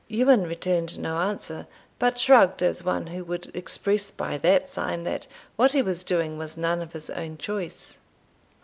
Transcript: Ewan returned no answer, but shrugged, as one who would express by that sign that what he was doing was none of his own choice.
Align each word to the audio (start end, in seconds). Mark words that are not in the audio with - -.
Ewan 0.09 0.45
returned 0.47 0.97
no 0.97 1.15
answer, 1.17 1.67
but 1.99 2.17
shrugged, 2.17 2.63
as 2.63 2.83
one 2.83 3.05
who 3.05 3.23
would 3.23 3.55
express 3.55 4.09
by 4.09 4.35
that 4.35 4.67
sign 4.67 5.03
that 5.03 5.27
what 5.57 5.73
he 5.73 5.81
was 5.83 6.03
doing 6.03 6.39
was 6.39 6.57
none 6.57 6.81
of 6.81 6.93
his 6.93 7.11
own 7.11 7.37
choice. 7.37 7.99